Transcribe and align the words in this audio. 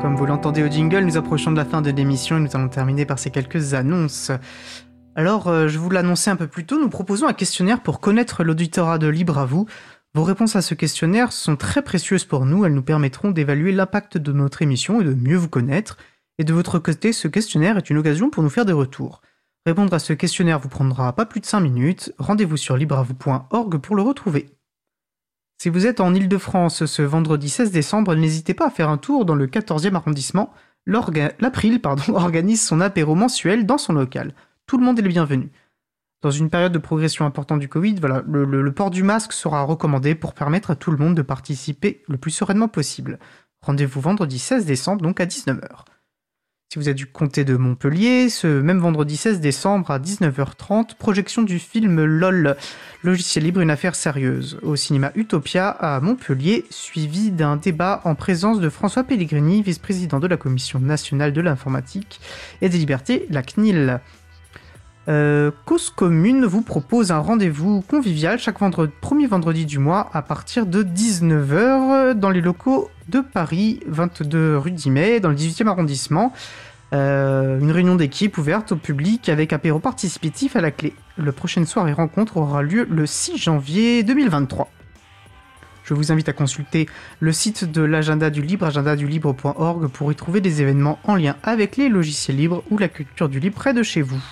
Comme 0.00 0.14
vous 0.14 0.26
l'entendez 0.26 0.62
au 0.62 0.68
jingle, 0.68 1.04
nous 1.04 1.16
approchons 1.16 1.50
de 1.50 1.56
la 1.56 1.64
fin 1.64 1.82
de 1.82 1.90
l'émission 1.90 2.36
et 2.36 2.40
nous 2.40 2.54
allons 2.54 2.68
terminer 2.68 3.04
par 3.04 3.18
ces 3.18 3.30
quelques 3.30 3.74
annonces. 3.74 4.30
Alors, 5.16 5.48
euh, 5.48 5.66
je 5.66 5.76
vous 5.78 5.90
l'annonçais 5.90 6.30
un 6.30 6.36
peu 6.36 6.46
plus 6.46 6.64
tôt, 6.64 6.80
nous 6.80 6.88
proposons 6.88 7.26
un 7.26 7.32
questionnaire 7.32 7.82
pour 7.82 7.98
connaître 7.98 8.44
l'auditorat 8.44 8.98
de 8.98 9.08
Libre. 9.08 9.44
Vos 10.14 10.22
réponses 10.22 10.54
à 10.54 10.62
ce 10.62 10.74
questionnaire 10.74 11.32
sont 11.32 11.56
très 11.56 11.82
précieuses 11.82 12.24
pour 12.24 12.46
nous, 12.46 12.64
elles 12.64 12.74
nous 12.74 12.82
permettront 12.82 13.32
d'évaluer 13.32 13.72
l'impact 13.72 14.18
de 14.18 14.32
notre 14.32 14.62
émission 14.62 15.00
et 15.00 15.04
de 15.04 15.14
mieux 15.14 15.36
vous 15.36 15.48
connaître. 15.48 15.96
Et 16.38 16.44
de 16.44 16.52
votre 16.52 16.78
côté, 16.78 17.12
ce 17.12 17.26
questionnaire 17.26 17.76
est 17.76 17.90
une 17.90 17.98
occasion 17.98 18.30
pour 18.30 18.44
nous 18.44 18.50
faire 18.50 18.66
des 18.66 18.72
retours. 18.72 19.20
Répondre 19.66 19.92
à 19.92 19.98
ce 19.98 20.12
questionnaire 20.12 20.60
vous 20.60 20.68
prendra 20.68 21.12
pas 21.12 21.26
plus 21.26 21.40
de 21.40 21.46
5 21.46 21.58
minutes, 21.58 22.12
rendez-vous 22.18 22.56
sur 22.56 22.76
libreavou.org 22.76 23.78
pour 23.78 23.96
le 23.96 24.02
retrouver. 24.02 24.57
Si 25.60 25.70
vous 25.70 25.88
êtes 25.88 25.98
en 25.98 26.14
Ile-de-France 26.14 26.86
ce 26.86 27.02
vendredi 27.02 27.48
16 27.48 27.72
décembre, 27.72 28.14
n'hésitez 28.14 28.54
pas 28.54 28.68
à 28.68 28.70
faire 28.70 28.88
un 28.88 28.96
tour 28.96 29.24
dans 29.24 29.34
le 29.34 29.48
14e 29.48 29.96
arrondissement. 29.96 30.52
L'April 30.86 31.80
organise 32.14 32.64
son 32.64 32.80
apéro 32.80 33.16
mensuel 33.16 33.66
dans 33.66 33.76
son 33.76 33.92
local. 33.92 34.34
Tout 34.66 34.78
le 34.78 34.84
monde 34.84 35.00
est 35.00 35.02
le 35.02 35.08
bienvenu. 35.08 35.50
Dans 36.22 36.30
une 36.30 36.48
période 36.48 36.70
de 36.70 36.78
progression 36.78 37.26
importante 37.26 37.58
du 37.58 37.68
Covid, 37.68 37.96
le, 38.24 38.44
le 38.44 38.72
port 38.72 38.90
du 38.90 39.02
masque 39.02 39.32
sera 39.32 39.62
recommandé 39.62 40.14
pour 40.14 40.32
permettre 40.32 40.70
à 40.70 40.76
tout 40.76 40.92
le 40.92 40.96
monde 40.96 41.16
de 41.16 41.22
participer 41.22 42.04
le 42.06 42.18
plus 42.18 42.30
sereinement 42.30 42.68
possible. 42.68 43.18
Rendez-vous 43.60 44.00
vendredi 44.00 44.38
16 44.38 44.64
décembre, 44.64 45.02
donc 45.02 45.20
à 45.20 45.26
19h. 45.26 45.84
Si 46.70 46.78
vous 46.78 46.90
êtes 46.90 46.96
du 46.96 47.06
comté 47.06 47.46
de 47.46 47.56
Montpellier, 47.56 48.28
ce 48.28 48.46
même 48.46 48.78
vendredi 48.78 49.16
16 49.16 49.40
décembre 49.40 49.90
à 49.90 49.98
19h30, 49.98 50.96
projection 50.96 51.40
du 51.40 51.58
film 51.58 52.04
LOL, 52.04 52.58
logiciel 53.02 53.44
libre, 53.44 53.62
une 53.62 53.70
affaire 53.70 53.94
sérieuse, 53.94 54.58
au 54.60 54.76
cinéma 54.76 55.10
Utopia 55.14 55.70
à 55.70 55.98
Montpellier, 56.00 56.66
suivi 56.68 57.30
d'un 57.30 57.56
débat 57.56 58.02
en 58.04 58.14
présence 58.14 58.60
de 58.60 58.68
François 58.68 59.02
Pellegrini, 59.02 59.62
vice-président 59.62 60.20
de 60.20 60.26
la 60.26 60.36
Commission 60.36 60.78
nationale 60.78 61.32
de 61.32 61.40
l'informatique 61.40 62.20
et 62.60 62.68
des 62.68 62.76
libertés, 62.76 63.26
la 63.30 63.42
CNIL. 63.42 64.00
Euh, 65.08 65.50
Cause 65.64 65.88
Commune 65.88 66.44
vous 66.44 66.60
propose 66.60 67.12
un 67.12 67.18
rendez-vous 67.18 67.80
convivial 67.80 68.38
chaque 68.38 68.60
vendredi, 68.60 68.92
premier 69.00 69.26
vendredi 69.26 69.64
du 69.64 69.78
mois 69.78 70.10
à 70.12 70.20
partir 70.20 70.66
de 70.66 70.82
19h 70.82 72.12
dans 72.12 72.28
les 72.28 72.42
locaux 72.42 72.90
de 73.08 73.20
Paris, 73.20 73.80
22 73.86 74.58
rue 74.58 74.70
d'Imay, 74.70 75.20
dans 75.20 75.30
le 75.30 75.36
18e 75.36 75.66
arrondissement. 75.66 76.32
Euh, 76.92 77.58
une 77.58 77.70
réunion 77.70 77.96
d'équipe 77.96 78.36
ouverte 78.38 78.72
au 78.72 78.76
public 78.76 79.28
avec 79.28 79.52
apéro 79.52 79.78
participatif 79.78 80.56
à 80.56 80.60
la 80.60 80.70
clé. 80.70 80.94
La 81.16 81.32
prochaine 81.32 81.66
soirée 81.66 81.92
rencontre 81.92 82.36
aura 82.36 82.62
lieu 82.62 82.86
le 82.90 83.06
6 83.06 83.38
janvier 83.38 84.02
2023. 84.02 84.70
Je 85.84 85.94
vous 85.94 86.12
invite 86.12 86.28
à 86.28 86.34
consulter 86.34 86.86
le 87.20 87.32
site 87.32 87.64
de 87.70 87.80
l'agenda 87.80 88.28
du 88.28 88.42
libre, 88.42 88.66
agendadulibre.org, 88.66 89.88
pour 89.88 90.12
y 90.12 90.14
trouver 90.14 90.42
des 90.42 90.60
événements 90.60 90.98
en 91.04 91.14
lien 91.14 91.36
avec 91.42 91.78
les 91.78 91.88
logiciels 91.88 92.36
libres 92.36 92.62
ou 92.70 92.76
la 92.76 92.88
culture 92.88 93.30
du 93.30 93.40
libre 93.40 93.56
près 93.56 93.72
de 93.72 93.82
chez 93.82 94.02
vous. 94.02 94.22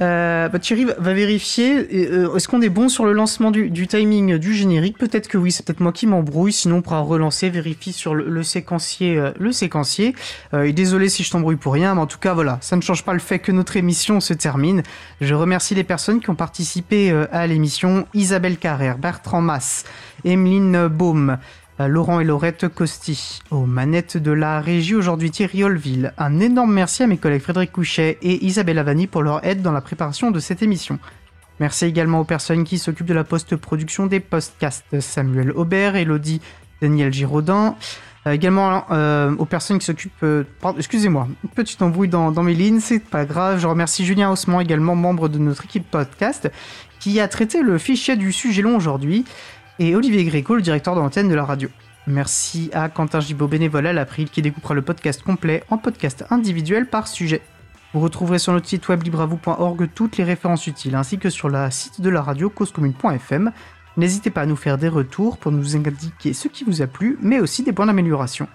Euh, 0.00 0.48
bah, 0.48 0.58
Thierry 0.58 0.84
va 0.84 1.12
vérifier. 1.12 2.10
Euh, 2.10 2.34
est-ce 2.34 2.48
qu'on 2.48 2.62
est 2.62 2.68
bon 2.68 2.88
sur 2.88 3.04
le 3.04 3.12
lancement 3.12 3.50
du, 3.50 3.86
timing 3.86 4.38
du 4.38 4.54
générique? 4.54 4.98
Peut-être 4.98 5.28
que 5.28 5.36
oui, 5.38 5.52
c'est 5.52 5.64
peut-être 5.64 5.80
moi 5.80 5.92
qui 5.92 6.06
m'embrouille. 6.06 6.52
Sinon, 6.52 6.76
on 6.76 6.82
pourra 6.82 7.00
relancer, 7.00 7.50
vérifier 7.50 7.92
sur 7.92 8.14
le, 8.14 8.42
séquencier. 8.42 9.16
Euh, 9.16 9.32
le 9.38 9.52
séquencier. 9.52 10.14
et 10.52 10.72
désolé 10.72 11.08
si 11.08 11.22
je 11.22 11.30
t'embrouille 11.30 11.56
pour 11.56 11.72
rien, 11.72 11.94
mais 11.94 12.00
en 12.00 12.06
tout 12.06 12.18
cas, 12.18 12.34
voilà, 12.34 12.58
ça 12.60 12.76
ne 12.76 12.80
change 12.80 13.04
pas 13.04 13.12
le 13.12 13.18
fait 13.18 13.38
que 13.38 13.52
notre 13.52 13.76
émission 13.76 14.20
se 14.20 14.34
termine. 14.34 14.82
Je 15.20 15.34
remercie 15.34 15.74
les 15.74 15.84
personnes 15.84 16.20
qui 16.20 16.30
ont 16.30 16.34
participé 16.34 17.10
à 17.32 17.46
l'émission 17.46 18.06
Isabelle 18.14 18.56
Carrère, 18.56 18.98
Bertrand 18.98 19.40
Mass, 19.40 19.84
Emeline 20.24 20.88
Baume, 20.88 21.38
Laurent 21.88 22.20
et 22.20 22.24
Laurette 22.24 22.68
Costi. 22.68 23.40
Aux 23.50 23.66
manettes 23.66 24.16
de 24.16 24.32
la 24.32 24.60
régie 24.60 24.94
aujourd'hui 24.94 25.30
Thierry 25.30 25.64
Olville. 25.64 26.12
Un 26.18 26.40
énorme 26.40 26.72
merci 26.72 27.02
à 27.02 27.06
mes 27.06 27.16
collègues 27.16 27.42
Frédéric 27.42 27.72
Couchet 27.72 28.18
et 28.22 28.44
Isabelle 28.44 28.78
Avani 28.78 29.06
pour 29.06 29.22
leur 29.22 29.44
aide 29.46 29.62
dans 29.62 29.72
la 29.72 29.80
préparation 29.80 30.30
de 30.30 30.40
cette 30.40 30.62
émission. 30.62 30.98
Merci 31.58 31.86
également 31.86 32.20
aux 32.20 32.24
personnes 32.24 32.64
qui 32.64 32.78
s'occupent 32.78 33.06
de 33.06 33.14
la 33.14 33.24
post-production 33.24 34.06
des 34.06 34.20
podcasts. 34.20 35.00
Samuel 35.00 35.52
Aubert, 35.52 35.96
Elodie, 35.96 36.40
Daniel 36.80 37.12
Giraudin. 37.12 37.76
Euh, 38.26 38.32
également 38.32 38.84
euh, 38.90 39.34
aux 39.36 39.46
personnes 39.46 39.78
qui 39.78 39.86
s'occupent... 39.86 40.22
Euh, 40.22 40.44
excusez-moi, 40.76 41.28
une 41.42 41.50
petite 41.50 41.80
embrouille 41.80 42.08
dans, 42.08 42.32
dans 42.32 42.42
mes 42.42 42.54
lignes, 42.54 42.80
c'est 42.80 42.98
pas 42.98 43.24
grave. 43.24 43.58
Je 43.58 43.66
remercie 43.66 44.04
Julien 44.04 44.30
Haussmann, 44.30 44.60
également 44.60 44.94
membre 44.94 45.28
de 45.28 45.38
notre 45.38 45.64
équipe 45.64 45.90
podcast, 45.90 46.50
qui 46.98 47.18
a 47.20 47.28
traité 47.28 47.62
le 47.62 47.78
fichier 47.78 48.16
du 48.16 48.32
sujet 48.32 48.60
long 48.60 48.76
aujourd'hui 48.76 49.24
et 49.80 49.96
Olivier 49.96 50.24
Gréco, 50.24 50.54
le 50.54 50.62
directeur 50.62 50.94
de 50.94 51.00
l'antenne 51.00 51.30
de 51.30 51.34
la 51.34 51.44
radio. 51.44 51.70
Merci 52.06 52.70
à 52.74 52.90
Quentin 52.90 53.18
Gibaud, 53.18 53.48
bénévole 53.48 53.86
à 53.86 53.94
l'April, 53.94 54.28
qui 54.28 54.42
découpera 54.42 54.74
le 54.74 54.82
podcast 54.82 55.22
complet 55.22 55.64
en 55.70 55.78
podcast 55.78 56.24
individuel 56.28 56.86
par 56.86 57.08
sujet. 57.08 57.40
Vous 57.94 58.00
retrouverez 58.00 58.38
sur 58.38 58.52
notre 58.52 58.68
site 58.68 58.86
web 58.88 59.02
libravou.org 59.02 59.88
toutes 59.94 60.18
les 60.18 60.24
références 60.24 60.66
utiles, 60.66 60.94
ainsi 60.94 61.18
que 61.18 61.30
sur 61.30 61.48
la 61.48 61.70
site 61.70 62.02
de 62.02 62.10
la 62.10 62.20
radio 62.20 62.50
causecommune.fm. 62.50 63.52
N'hésitez 63.96 64.28
pas 64.28 64.42
à 64.42 64.46
nous 64.46 64.54
faire 64.54 64.76
des 64.76 64.88
retours 64.88 65.38
pour 65.38 65.50
nous 65.50 65.74
indiquer 65.74 66.34
ce 66.34 66.48
qui 66.48 66.64
vous 66.64 66.82
a 66.82 66.86
plu, 66.86 67.18
mais 67.22 67.40
aussi 67.40 67.62
des 67.62 67.72
points 67.72 67.86
d'amélioration. 67.86 68.48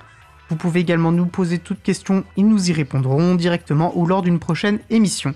Vous 0.49 0.57
pouvez 0.57 0.81
également 0.81 1.11
nous 1.11 1.25
poser 1.25 1.57
toutes 1.57 1.81
questions 1.81 2.23
et 2.37 2.43
nous 2.43 2.69
y 2.69 2.73
répondrons 2.73 3.33
directement 3.33 3.97
ou 3.97 4.05
lors 4.05 4.21
d'une 4.21 4.39
prochaine 4.39 4.77
émission. 4.91 5.33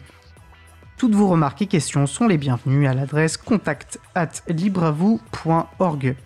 Toutes 0.99 1.15
vos 1.15 1.29
remarques 1.29 1.61
et 1.61 1.67
questions 1.67 2.07
sont 2.07 2.27
les 2.27 2.37
bienvenues 2.37 2.85
à 2.85 2.93
l'adresse 2.93 3.37
contact 3.37 4.01
at 4.15 4.31
libravou.org. 4.49 6.17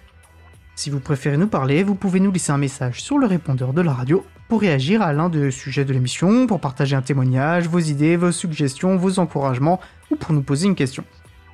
Si 0.73 0.89
vous 0.89 0.99
préférez 0.99 1.37
nous 1.37 1.47
parler, 1.47 1.83
vous 1.83 1.93
pouvez 1.93 2.19
nous 2.19 2.31
laisser 2.31 2.51
un 2.51 2.57
message 2.57 2.99
sur 2.99 3.19
le 3.19 3.27
répondeur 3.27 3.71
de 3.73 3.83
la 3.83 3.93
radio 3.93 4.25
pour 4.47 4.61
réagir 4.61 5.03
à 5.03 5.13
l'un 5.13 5.29
des 5.29 5.51
sujets 5.51 5.85
de 5.85 5.93
l'émission, 5.93 6.47
pour 6.47 6.59
partager 6.59 6.95
un 6.95 7.03
témoignage, 7.03 7.67
vos 7.67 7.77
idées, 7.77 8.17
vos 8.17 8.31
suggestions, 8.31 8.97
vos 8.97 9.19
encouragements 9.19 9.79
ou 10.09 10.15
pour 10.15 10.33
nous 10.33 10.41
poser 10.41 10.65
une 10.65 10.73
question. 10.73 11.03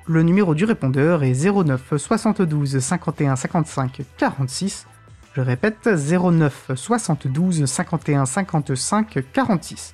Le 0.06 0.22
numéro 0.22 0.54
du 0.54 0.64
répondeur 0.64 1.22
est 1.22 1.44
09 1.44 1.98
72 1.98 2.78
51 2.78 3.36
55 3.36 4.00
46. 4.16 4.86
Je 5.34 5.42
répète 5.42 5.86
09 5.86 6.70
72 6.74 7.66
51 7.66 8.24
55 8.24 9.18
46. 9.30 9.92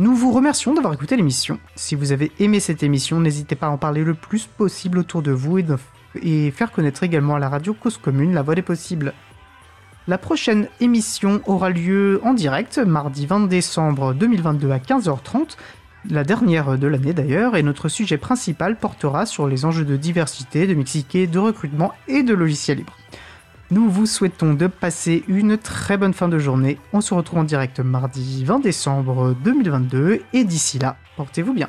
Nous 0.00 0.14
vous 0.14 0.30
remercions 0.30 0.74
d'avoir 0.74 0.94
écouté 0.94 1.16
l'émission. 1.16 1.58
Si 1.74 1.96
vous 1.96 2.12
avez 2.12 2.30
aimé 2.38 2.60
cette 2.60 2.84
émission, 2.84 3.18
n'hésitez 3.18 3.56
pas 3.56 3.66
à 3.66 3.70
en 3.70 3.78
parler 3.78 4.04
le 4.04 4.14
plus 4.14 4.46
possible 4.46 4.98
autour 4.98 5.22
de 5.22 5.32
vous 5.32 5.58
et, 6.22 6.52
faire 6.52 6.70
connaître 6.70 7.02
également 7.02 7.34
à 7.34 7.40
la 7.40 7.48
radio 7.48 7.74
Cause 7.74 7.98
Commune 7.98 8.32
la 8.32 8.42
voix 8.42 8.54
des 8.54 8.62
possibles. 8.62 9.12
La 10.06 10.16
prochaine 10.16 10.68
émission 10.78 11.40
aura 11.46 11.70
lieu 11.70 12.20
en 12.22 12.32
direct 12.32 12.78
mardi 12.78 13.26
20 13.26 13.48
décembre 13.48 14.14
2022 14.14 14.70
à 14.70 14.78
15h30, 14.78 15.56
la 16.08 16.22
dernière 16.22 16.78
de 16.78 16.86
l'année 16.86 17.12
d'ailleurs, 17.12 17.56
et 17.56 17.64
notre 17.64 17.88
sujet 17.88 18.18
principal 18.18 18.76
portera 18.76 19.26
sur 19.26 19.48
les 19.48 19.64
enjeux 19.64 19.84
de 19.84 19.96
diversité, 19.96 20.68
de 20.68 20.74
mixité, 20.74 21.26
de 21.26 21.40
recrutement 21.40 21.92
et 22.06 22.22
de 22.22 22.34
logiciels 22.34 22.78
libres. 22.78 22.96
Nous 23.70 23.90
vous 23.90 24.06
souhaitons 24.06 24.54
de 24.54 24.66
passer 24.66 25.24
une 25.28 25.58
très 25.58 25.98
bonne 25.98 26.14
fin 26.14 26.28
de 26.28 26.38
journée. 26.38 26.78
On 26.94 27.02
se 27.02 27.12
retrouve 27.12 27.40
en 27.40 27.44
direct 27.44 27.80
mardi 27.80 28.42
20 28.44 28.60
décembre 28.60 29.34
2022 29.44 30.22
et 30.32 30.44
d'ici 30.44 30.78
là, 30.78 30.96
portez-vous 31.16 31.52
bien. 31.52 31.68